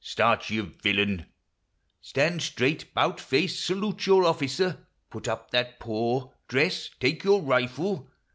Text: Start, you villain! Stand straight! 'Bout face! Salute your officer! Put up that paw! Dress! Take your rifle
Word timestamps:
Start, 0.03 0.49
you 0.49 0.63
villain! 0.81 1.27
Stand 2.01 2.41
straight! 2.41 2.91
'Bout 2.95 3.19
face! 3.19 3.59
Salute 3.59 4.07
your 4.07 4.25
officer! 4.25 4.87
Put 5.11 5.27
up 5.27 5.51
that 5.51 5.79
paw! 5.79 6.31
Dress! 6.49 6.89
Take 6.99 7.23
your 7.23 7.43
rifle 7.43 8.09